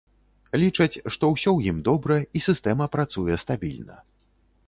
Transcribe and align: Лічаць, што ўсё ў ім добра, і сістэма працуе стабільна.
Лічаць, 0.61 1.01
што 1.15 1.29
ўсё 1.33 1.49
ў 1.57 1.75
ім 1.75 1.83
добра, 1.89 2.17
і 2.39 2.43
сістэма 2.47 2.85
працуе 2.97 3.35
стабільна. 3.43 4.01